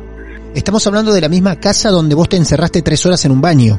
[0.54, 3.74] Estamos hablando de la misma casa donde vos te encerraste tres horas en un baño.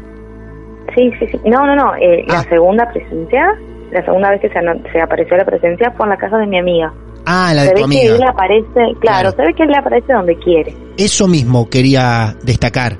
[0.95, 1.39] Sí, sí, sí.
[1.45, 1.95] No, no, no.
[1.95, 2.43] eh, Ah.
[2.43, 3.45] La segunda presencia,
[3.91, 4.59] la segunda vez que se,
[4.91, 6.93] se apareció la presencia fue en la casa de mi amiga.
[7.25, 8.15] Ah, la se de ve tu que amiga.
[8.15, 9.31] él aparece, claro, Claro.
[9.31, 10.73] se ve que él aparece donde quiere.
[10.97, 12.93] Eso mismo quería destacar,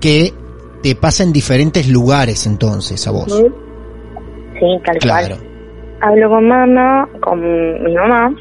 [0.00, 0.32] que
[0.82, 3.26] te pasa en diferentes lugares entonces a vos.
[4.58, 5.36] Sí, tal Claro.
[5.36, 5.48] cual.
[6.00, 7.40] Hablo con mamá, con
[7.82, 8.32] mi mamá,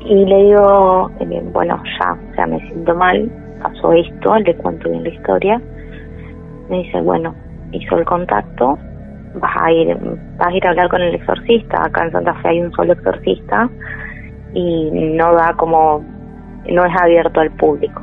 [0.00, 3.30] y le digo, eh, bueno, ya, o sea, me siento mal,
[3.62, 5.62] pasó esto, le cuento bien la historia.
[6.68, 7.34] Me dice, bueno,
[7.72, 8.78] hizo el contacto,
[9.34, 9.96] vas a ir,
[10.38, 12.92] vas a ir a hablar con el exorcista, acá en Santa Fe hay un solo
[12.92, 13.70] exorcista,
[14.52, 16.04] y no da como,
[16.68, 18.02] no es abierto al público.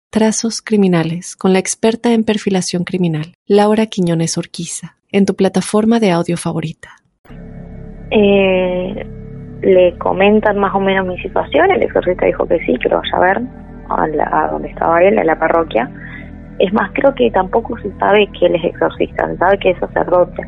[0.11, 6.11] Trazos Criminales con la experta en perfilación criminal, Laura Quiñones Orquiza, en tu plataforma de
[6.11, 6.89] audio favorita.
[8.11, 9.07] Eh,
[9.61, 13.15] le comentan más o menos mi situación, el exorcista dijo que sí, que lo vaya
[13.15, 13.41] a ver
[13.87, 15.89] a, la- a donde estaba él, en la parroquia.
[16.59, 19.79] Es más, creo que tampoco se sabe que él es exorcista, se sabe que es
[19.79, 20.43] sacerdote,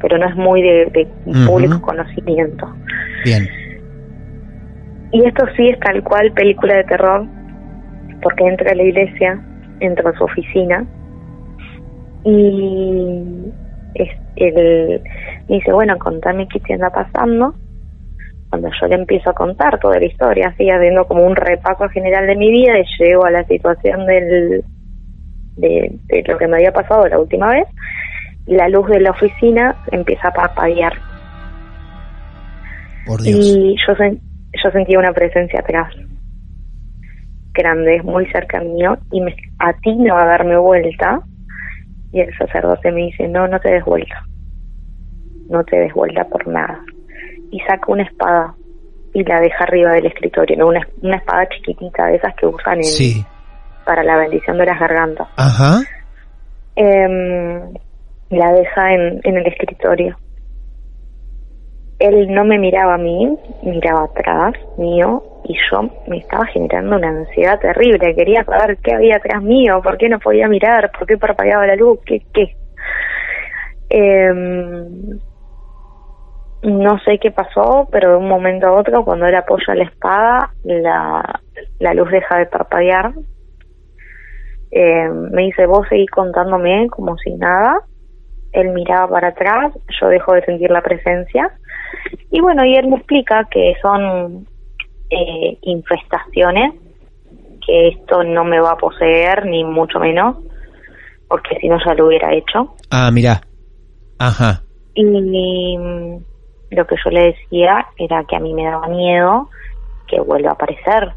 [0.00, 1.06] pero no es muy de,
[1.46, 2.74] público conocimiento.
[3.22, 3.46] Bien.
[5.12, 7.26] Y esto sí es tal cual película de terror,
[8.22, 9.42] porque entra a la iglesia,
[9.80, 10.86] entra a su oficina
[12.24, 13.52] y
[13.94, 15.02] es, él
[15.48, 17.54] me dice, bueno, contame qué te anda pasando.
[18.50, 22.26] Cuando yo le empiezo a contar toda la historia, así haciendo como un repaso general
[22.26, 24.64] de mi vida y llego a la situación del,
[25.56, 27.66] de, de lo que me había pasado la última vez,
[28.46, 30.94] la luz de la oficina empieza a parpadear
[33.06, 33.38] Por Dios.
[33.38, 34.20] y yo, sen-
[34.64, 35.92] yo sentía una presencia atrás,
[37.58, 41.20] grande, muy cerca mío, y me atino a darme vuelta,
[42.12, 44.22] y el sacerdote me dice, no, no te des vuelta,
[45.50, 46.80] no te des vuelta por nada.
[47.50, 48.54] Y saca una espada
[49.12, 50.68] y la deja arriba del escritorio, ¿no?
[50.68, 53.24] una, una espada chiquitita, de esas que usan en- Sí.
[53.84, 55.28] para la bendición de las gargantas.
[55.36, 55.80] Ajá.
[56.76, 57.72] Em,
[58.30, 60.16] la deja en, en el escritorio.
[61.98, 67.08] Él no me miraba a mí, miraba atrás mío y yo me estaba generando una
[67.08, 68.14] ansiedad terrible.
[68.14, 71.76] Quería saber qué había atrás mío, por qué no podía mirar, por qué parpadeaba la
[71.76, 72.56] luz, qué, qué.
[73.90, 75.18] Em,
[76.62, 80.52] no sé qué pasó, pero de un momento a otro, cuando él apoya la espada,
[80.64, 81.40] la,
[81.78, 83.12] la luz deja de parpadear
[84.70, 87.80] eh, me dice, vos seguís contándome como si nada.
[88.52, 91.52] Él miraba para atrás, yo dejo de sentir la presencia.
[92.30, 94.46] Y bueno, y él me explica que son
[95.10, 96.74] eh, infestaciones,
[97.66, 100.36] que esto no me va a poseer, ni mucho menos,
[101.28, 102.74] porque si no ya lo hubiera hecho.
[102.90, 103.40] Ah, mira.
[104.18, 104.62] Ajá.
[104.94, 106.18] Y mm,
[106.70, 109.48] lo que yo le decía era que a mí me daba miedo
[110.06, 111.12] que vuelva a aparecer,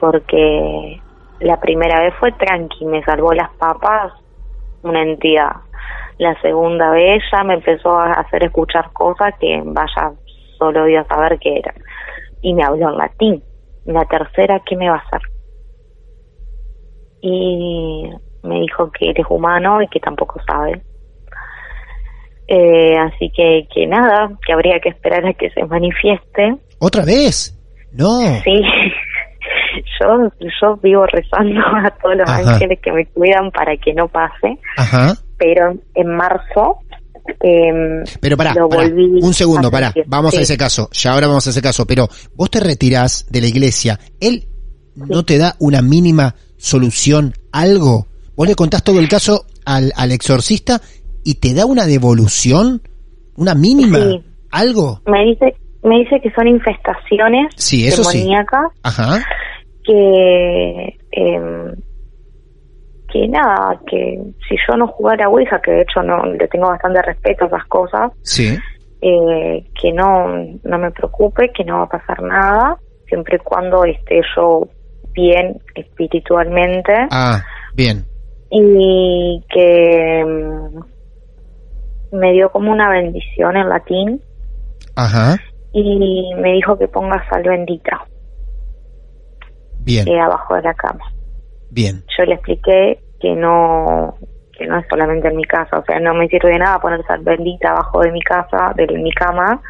[0.00, 1.00] porque
[1.40, 4.12] la primera vez fue tranqui, me salvó las papas,
[4.82, 5.52] una entidad.
[6.18, 10.12] La segunda vez ya me empezó a hacer escuchar cosas que vaya,
[10.58, 11.74] solo Dios a saber qué era.
[12.40, 13.42] Y me habló en latín.
[13.84, 15.20] La tercera, ¿qué me va a hacer?
[17.20, 18.10] Y
[18.42, 20.82] me dijo que eres humano y que tampoco sabe.
[22.48, 26.56] Eh, así que, que nada, que habría que esperar a que se manifieste.
[26.78, 27.52] ¿Otra vez?
[27.92, 28.20] No.
[28.44, 28.62] Sí,
[30.00, 32.52] yo, yo vivo rezando a todos los Ajá.
[32.52, 35.14] ángeles que me cuidan para que no pase, Ajá.
[35.38, 36.78] Pero en marzo
[37.42, 41.60] eh, Pero pará, un segundo, pará, vamos a ese caso, ya ahora vamos a ese
[41.62, 44.46] caso, pero vos te retirás de la iglesia, ¿él
[44.94, 48.06] no te da una mínima solución, algo?
[48.36, 50.80] Vos le contás todo el caso al, al exorcista
[51.24, 52.80] y te da una devolución,
[53.36, 54.22] una mínima, Sí.
[54.52, 55.00] algo.
[55.06, 58.18] Me dice, me dice que son infestaciones Sí, eso sí.
[58.18, 59.18] demoníacas Ajá,
[59.84, 61.40] que eh,
[63.16, 67.00] que nada, que si yo no jugara Ouija, que de hecho no le tengo bastante
[67.02, 68.56] respeto a esas cosas, sí,
[69.00, 70.28] eh, que no,
[70.64, 72.76] no me preocupe, que no va a pasar nada,
[73.08, 74.68] siempre y cuando esté yo
[75.12, 76.92] bien espiritualmente.
[77.10, 77.42] Ah,
[77.74, 78.04] bien,
[78.50, 84.20] y que mm, me dio como una bendición en latín.
[84.94, 85.36] Ajá,
[85.72, 88.04] y me dijo que ponga sal bendita.
[89.80, 91.04] Bien, eh, abajo de la cama.
[91.70, 94.16] bien, Yo le expliqué que no
[94.56, 97.04] que no es solamente en mi casa, o sea, no me sirve de nada poner
[97.06, 99.60] sal bendita abajo de mi casa, de mi cama,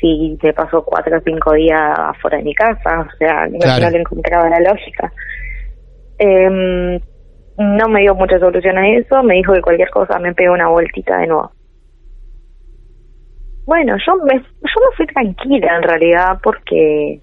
[0.00, 3.84] si me pasó cuatro o cinco días afuera de mi casa, o sea, Claro.
[3.84, 5.12] no le encontraba la lógica.
[6.18, 7.00] Em,
[7.58, 10.68] no me dio mucha solución a eso, me dijo que cualquier cosa me pega una
[10.68, 11.50] vueltita de nuevo.
[13.64, 14.40] Bueno, yo me, yo
[14.80, 17.20] me fui tranquila en realidad porque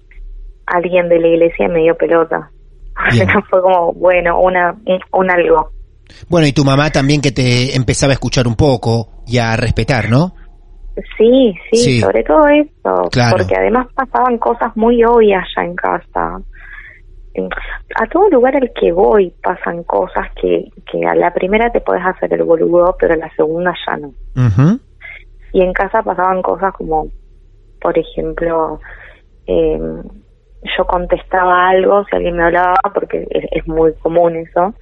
[0.66, 2.50] alguien de la iglesia me dio pelota.
[3.50, 5.70] Fue como, bueno, una, un, un algo.
[6.28, 10.10] Bueno, y tu mamá también que te empezaba a escuchar un poco y a respetar,
[10.10, 10.34] ¿no?
[11.16, 12.00] Sí, sí, Sí.
[12.00, 13.36] sobre todo eso, Claro.
[13.38, 16.40] porque además pasaban cosas muy obvias ya en casa.
[17.96, 22.04] A todo lugar al que voy pasan cosas que, que a la primera te puedes
[22.04, 24.12] hacer el boludo, pero a la segunda ya no.
[25.52, 27.06] Y en casa pasaban cosas como,
[27.80, 28.80] por ejemplo,
[29.46, 29.78] eh,
[30.62, 34.74] yo contestaba algo si alguien me hablaba, porque es, es muy común eso,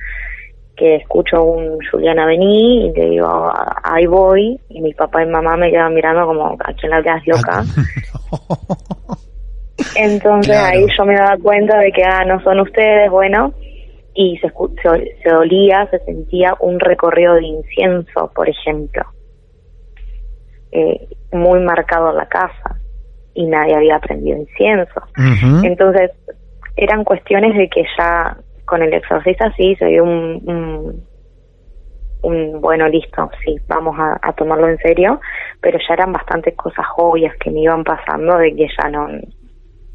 [0.76, 5.26] que escucho un Juliana vení y le digo, "Ah, ahí voy, y mi papá y
[5.26, 7.62] mamá me quedan mirando como, ¿a quién le hablas loca?
[9.94, 10.66] Entonces Claro.
[10.66, 13.52] ahí yo me daba cuenta de que, ah, no son ustedes, bueno,
[14.14, 19.02] y se, escu- se, se olía, se sentía un recorrido de incienso, por ejemplo,
[20.72, 22.80] eh, muy marcado en la casa,
[23.38, 25.00] y nadie había prendido incienso.
[25.62, 26.10] Entonces,
[26.74, 31.04] eran cuestiones de que ya con el exorcista sí se dio un, un,
[32.22, 35.20] un, bueno, listo, sí, vamos a, a tomarlo en serio,
[35.60, 39.06] pero ya eran bastantes cosas obvias que me iban pasando de que ya no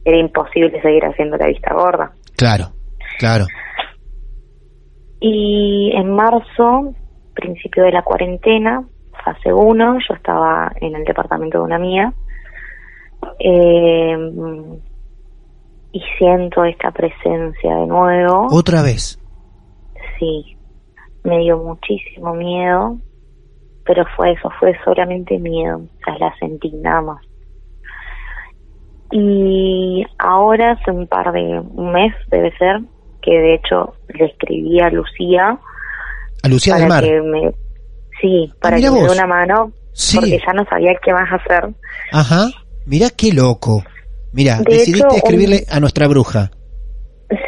[0.06, 2.14] era imposible seguir haciendo la vista gorda.
[2.38, 2.68] Claro,
[3.20, 3.44] claro.
[5.20, 6.94] Y en marzo,
[7.36, 8.86] principio de la cuarentena,
[9.26, 12.14] fase 1, yo estaba en el departamento de una mía
[13.40, 14.18] eh,
[15.92, 18.48] y siento esta presencia de nuevo.
[18.52, 19.20] Otra vez.
[20.20, 20.58] Sí,
[21.24, 22.98] me dio muchísimo miedo,
[23.86, 27.26] pero fue eso, fue solamente miedo, o sea, la sentí nada más.
[29.12, 32.82] Y ahora hace un par de, un mes debe ser,
[33.22, 35.60] que de hecho le escribí a Lucía
[36.44, 37.04] A Lucía del para Mar.
[37.04, 37.52] que me,
[38.20, 40.18] sí, para mira que me dé una mano, Sí.
[40.18, 41.70] porque ya no sabía qué más hacer.
[42.12, 42.48] Ajá.
[42.86, 43.84] Mirá qué loco.
[44.34, 46.52] Mira, De decidiste hecho, escribirle a nuestra bruja.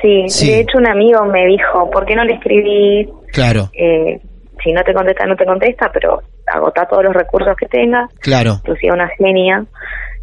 [0.02, 0.50] Sí, Sí.
[0.52, 3.10] de hecho un amigo me dijo, ¿por qué no le escribí?
[3.32, 4.20] Claro, Eh,
[4.64, 8.10] si no te contesta, no te contesta, pero agota todos los recursos que tengas.
[8.20, 8.62] claro.
[8.66, 9.66] Lucía, una genia,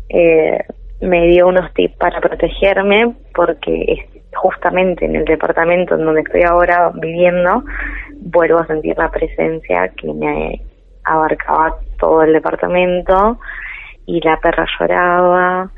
[0.08, 0.58] eh,
[1.00, 6.42] me dio unos tips para protegerme porque es- justamente en el departamento en donde estoy
[6.42, 7.62] ahora viviendo
[8.18, 10.62] vuelvo a sentir la presencia que me
[11.04, 13.38] abarcaba todo el departamento
[14.06, 15.70] y la perra lloraba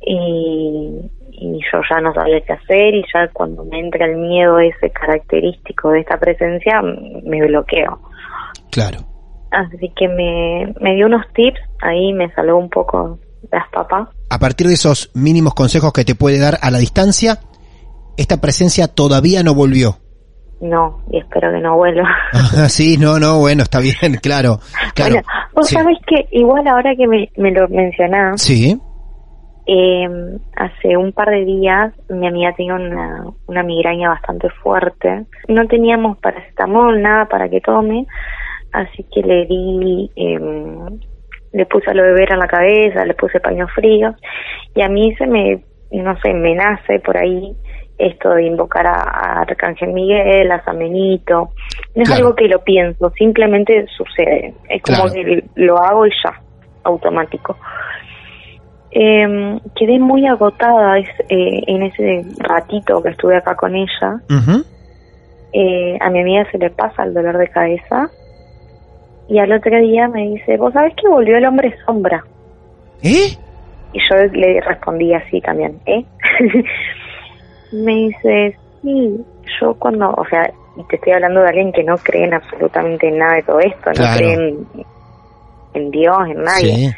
[0.00, 4.58] y, y yo ya no sabía qué hacer y ya cuando me entra el miedo
[4.58, 8.00] ese característico de esta presencia me bloqueo.
[8.70, 8.98] Claro.
[9.50, 13.18] Así que me, me dio unos tips, ahí me salvó un poco
[13.50, 14.08] las papas.
[14.30, 17.38] A partir de esos mínimos consejos que te puede dar a la distancia,
[18.16, 19.98] esta presencia todavía no volvió.
[20.62, 22.08] No, y espero que no vuelva.
[22.68, 24.58] Sí, no, no, bueno, está bien, claro.
[24.94, 25.14] claro.
[25.14, 25.74] Bueno, vos sí.
[25.74, 28.80] sabés que igual ahora que me, me lo mencionás, Sí,
[29.66, 30.08] eh,
[30.56, 35.24] hace un par de días mi amiga tenía una, una migraña bastante fuerte.
[35.48, 38.06] No teníamos paracetamol, nada para que tome,
[38.72, 40.38] así que le di, eh,
[41.52, 44.14] le puse a lo beber en la cabeza, le puse paños fríos
[44.76, 47.56] y a mí se me, no sé, me nace por ahí
[48.06, 51.50] esto de invocar a, a Arcángel Miguel, a San Benito.
[51.94, 52.24] No es Claro.
[52.26, 54.54] algo que lo pienso, simplemente sucede.
[54.68, 55.12] Es como Claro.
[55.12, 56.40] que lo hago y ya,
[56.84, 57.56] automático.
[58.90, 64.20] Eh, quedé muy agotada es- eh, en ese ratito que estuve acá con ella.
[65.54, 68.10] Eh, a mi amiga se le pasa el dolor de cabeza
[69.28, 72.22] y al otro día me dice, ¿vos sabés que volvió el hombre sombra?
[73.02, 73.36] ¿Eh?
[73.94, 76.04] Y yo le respondí así también, ¿eh?
[77.72, 79.24] me dice, sí,
[79.60, 83.10] yo cuando, o sea, y te estoy hablando de alguien que no cree en absolutamente
[83.10, 84.66] nada de todo esto, no cree en,
[85.74, 86.74] en Dios, en nadie.
[86.74, 86.94] Sí,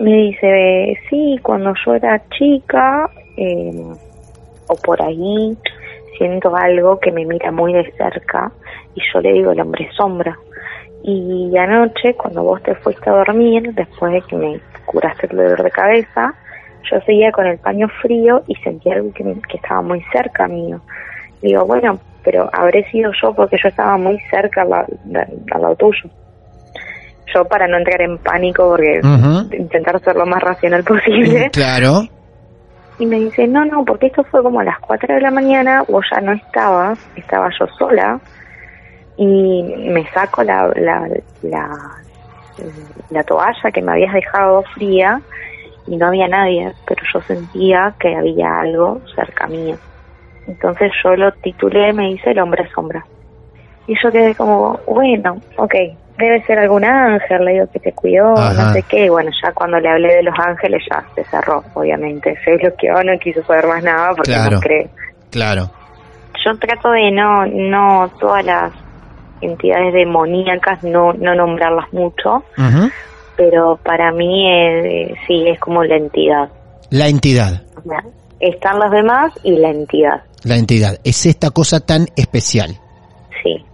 [0.00, 3.84] Me dice, sí, cuando yo era chica, eh,
[4.66, 5.56] o por ahí,
[6.18, 8.50] siento algo que me mira muy de cerca
[8.94, 10.38] y yo le digo el hombre sombra.
[11.02, 15.62] Y anoche, cuando vos te fuiste a dormir, después de que me curaste el dolor
[15.62, 16.34] de cabeza,
[16.90, 20.80] yo seguía con el paño frío y sentí algo que, que estaba muy cerca mío.
[21.40, 25.76] Digo, bueno, pero habré sido yo porque yo estaba muy cerca al, la- al lado
[25.76, 26.10] tuyo.
[27.34, 29.00] Yo para no entrar en pánico porque
[29.52, 31.50] intentar ser lo más racional posible.
[31.52, 32.02] claro.
[32.96, 35.82] Y me dice, no, no, porque esto fue como a las 4 de la mañana,
[35.88, 38.20] vos ya no estabas, estaba yo sola,
[39.16, 41.08] y me saco la, la,
[41.42, 41.68] la,
[43.10, 45.20] la toalla que me habías dejado fría,
[45.86, 49.76] y no había nadie, pero yo sentía que había algo cerca mío.
[50.46, 53.04] Entonces yo lo titulé, me dice El hombre sombra.
[53.86, 55.74] Y yo quedé como, bueno, ok,
[56.16, 58.54] debe ser algún ángel, le digo que te cuidó, Ajá.
[58.68, 59.06] no sé qué.
[59.06, 62.34] Y bueno, ya cuando le hablé de los ángeles ya se cerró, obviamente.
[62.44, 64.56] Se bloqueó, no quiso saber más nada porque Claro.
[64.56, 64.88] no cree.
[65.30, 65.70] Claro.
[66.44, 68.72] Yo trato de no, no todas las
[69.40, 72.44] entidades demoníacas, no, no nombrarlas mucho.
[73.36, 76.48] Pero para mí eh, sí es como la entidad.
[76.90, 77.62] La entidad.
[78.40, 80.98] Están los demás y la entidad, La entidad.
[81.04, 82.70] Es esta cosa tan especial.
[83.42, 83.64] sí.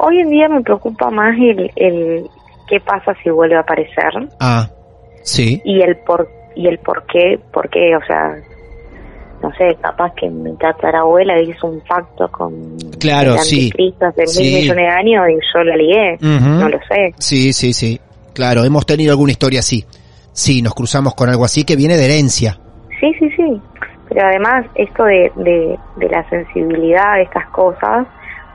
[0.00, 2.24] Hoy en día me preocupa más el, el
[2.68, 4.70] qué pasa si vuelve a aparecer Ah,
[5.22, 5.60] sí.
[5.64, 8.36] y el por y el por qué, por qué, o sea,
[9.42, 13.56] no sé, capaz que mi tatarabuela hizo un pacto con Claro, el sí.
[13.66, 14.42] anticristo hace Sí.
[14.44, 17.14] mil millones de años y yo la ligué, no lo sé.
[17.18, 18.00] Sí, sí, sí.
[18.38, 19.84] Claro, hemos tenido alguna historia así.
[20.30, 22.56] Sí, nos cruzamos con algo así que viene de herencia.
[23.00, 23.60] Sí, sí, sí.
[24.08, 28.06] Pero además, esto de, de, de la sensibilidad de estas cosas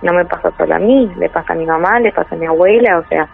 [0.01, 2.45] no me pasa solo a mí, le pasa a mi mamá, le pasa a mi
[2.45, 3.27] abuela, o sea,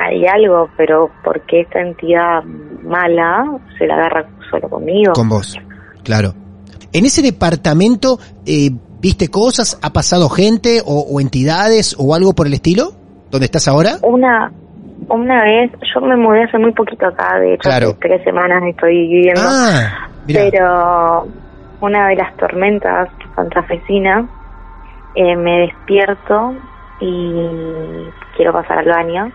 [0.00, 2.42] hay algo, pero porque esta entidad
[2.82, 3.44] mala
[3.76, 5.12] se la agarra solo conmigo?
[5.12, 5.60] Con vos.
[6.02, 6.32] Claro.
[6.94, 8.70] En ese departamento, eh,
[9.02, 9.78] ¿viste cosas?
[9.82, 12.92] ¿Ha pasado gente o, o entidades o algo por el estilo?
[13.30, 13.98] ¿Dónde estás ahora?
[14.00, 14.50] Una
[15.08, 17.88] una vez, yo me mudé hace muy poquito acá, de hecho, Claro.
[17.88, 21.26] hace tres semanas estoy viviendo, Ah, pero
[21.80, 24.24] una de las tormentas santafesinas,
[25.14, 26.54] eh, me despierto
[27.00, 29.30] y quiero pasar al baño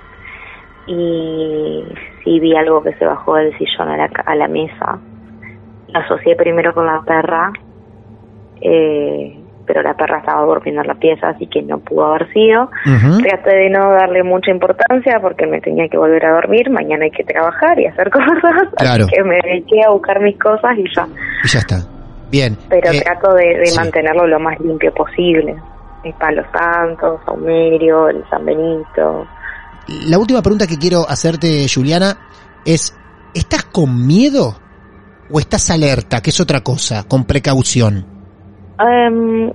[0.88, 1.84] y
[2.24, 5.00] sí vi algo que se bajó del sillón a la, a la mesa.
[5.90, 7.52] Lo asocié primero con la perra,
[8.62, 9.39] eh,
[9.70, 12.72] pero la perra estaba durmiendo en la pieza, así que no pudo haber sido.
[13.22, 17.12] Traté de no darle mucha importancia porque me tenía que volver a dormir, mañana hay
[17.12, 18.26] que trabajar y hacer cosas,
[18.78, 19.06] Claro.
[19.06, 21.08] así que me dediqué a buscar mis cosas y ya.
[21.44, 21.76] Y ya está.
[22.32, 22.58] Bien.
[22.68, 23.78] Pero Eh, trato de, de sí.
[23.78, 25.56] mantenerlo lo más limpio posible.
[26.20, 29.28] Palo Santo, Saumerio, el San Benito.
[30.08, 32.18] La última pregunta que quiero hacerte, Juliana,
[32.66, 32.98] es,
[33.36, 34.56] ¿estás con miedo
[35.32, 38.19] o estás alerta, que es otra cosa, con precaución?
[38.80, 39.52] Em,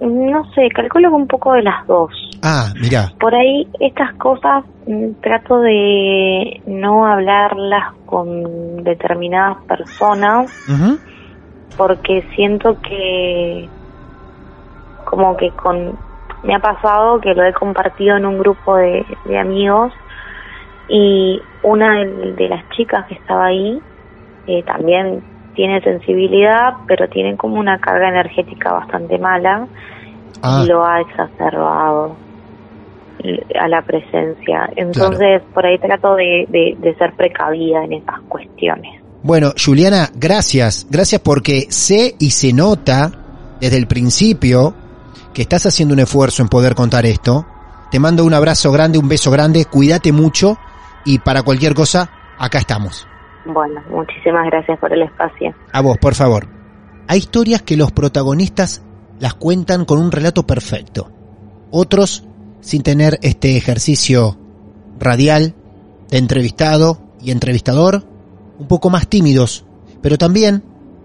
[0.00, 2.10] no sé, calculo que un poco de las dos.
[2.42, 3.12] Ah, mira.
[3.18, 10.50] Por ahí estas cosas mm, trato de no hablarlas con determinadas personas
[11.76, 13.68] porque siento que
[15.04, 15.98] como que con
[16.42, 19.92] me ha pasado que lo he compartido en un grupo de, de amigos
[20.88, 23.80] y una de, de las chicas que estaba ahí
[24.46, 25.22] eh, también
[25.56, 29.66] tiene sensibilidad pero tiene como una carga energética bastante mala
[30.42, 32.14] Ah, y lo ha exacerbado
[33.58, 39.00] a la presencia entonces por ahí trato de, de, de ser precavida en esas cuestiones
[39.22, 40.86] Bueno, Juliana, gracias.
[40.88, 43.10] Gracias porque sé y se nota
[43.60, 44.74] desde el principio
[45.34, 47.44] que estás haciendo un esfuerzo en poder contar esto.
[47.90, 50.58] Te mando un abrazo grande, un beso grande, cuídate mucho
[51.04, 53.08] y para cualquier cosa, acá estamos.
[53.46, 56.48] Bueno muchísimas gracias por el espacio A vos, por favor.
[57.08, 58.82] Hay historias que los protagonistas
[59.20, 61.10] las cuentan con un relato perfecto.
[61.70, 62.24] Otros,
[62.60, 64.36] sin tener este ejercicio
[64.98, 65.54] radial
[66.10, 68.04] de entrevistado y entrevistador,
[68.58, 69.64] un poco más tímidos.
[70.02, 70.64] Pero también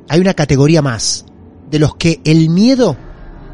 [0.10, 1.26] hay una categoría más,
[1.70, 2.98] de los que el miedo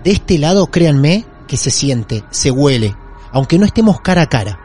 [0.03, 2.95] de este lado, créanme, que se siente, se huele,
[3.31, 4.59] aunque no estemos cara a cara.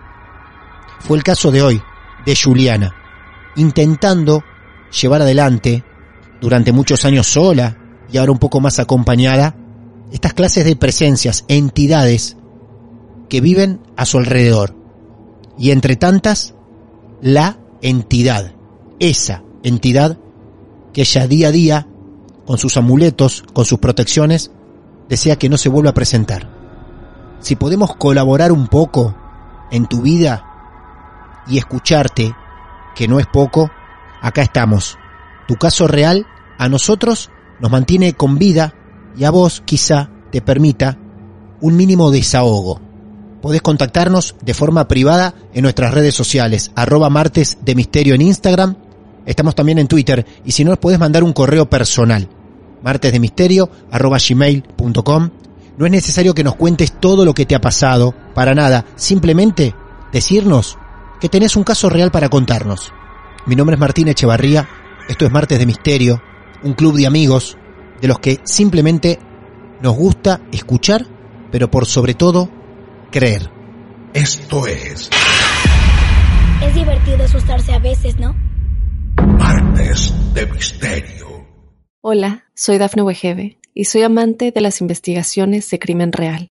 [1.00, 1.82] Fue el caso de hoy,
[2.24, 2.94] de Juliana,
[3.56, 4.42] intentando
[5.00, 5.84] llevar adelante,
[6.40, 7.78] durante muchos años sola
[8.10, 9.54] y ahora un poco más acompañada,
[10.12, 12.36] estas clases de presencias, entidades
[13.28, 14.74] que viven a su alrededor.
[15.56, 16.54] Y entre tantas,
[17.22, 18.54] la entidad,
[18.98, 20.18] esa entidad
[20.92, 21.86] que ella día a día,
[22.44, 24.50] con sus amuletos, con sus protecciones,
[25.08, 26.50] desea que no se vuelva a presentar.
[27.40, 29.14] Si podemos colaborar un poco
[29.70, 30.44] en tu vida
[31.46, 32.34] y escucharte,
[32.94, 33.70] que no es poco,
[34.20, 34.98] acá estamos.
[35.46, 36.26] Tu caso real
[36.58, 37.30] a nosotros
[37.60, 38.74] nos mantiene con vida
[39.16, 40.98] y a vos quizá te permita
[41.60, 42.80] un mínimo desahogo.
[43.40, 48.76] Podés contactarnos de forma privada en nuestras redes sociales, arroba martes de misterio en Instagram,
[49.26, 52.28] estamos también en Twitter y si no nos podés mandar un correo personal,
[52.82, 55.30] martesdemisterio arroba gmail.com.
[55.78, 59.74] No es necesario que nos cuentes todo lo que te ha pasado, para nada, simplemente
[60.12, 60.78] decirnos
[61.22, 62.92] que tenés un caso real para contarnos.
[63.46, 64.68] Mi nombre es Martín Echevarría,
[65.08, 66.20] esto es Martes de Misterio,
[66.64, 67.56] un club de amigos
[68.00, 69.20] de los que simplemente
[69.80, 71.06] nos gusta escuchar,
[71.52, 72.50] pero por sobre todo,
[73.12, 73.48] creer.
[74.12, 75.10] Esto es
[76.60, 78.34] Es divertido asustarse a veces, ¿no?
[79.38, 81.46] Martes de Misterio.
[82.00, 86.51] Hola, soy Dafne Wegebe y soy amante de las investigaciones de crimen real.